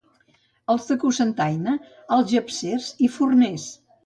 [0.73, 1.75] Els de Cocentaina,
[2.17, 3.69] algepsers i forners.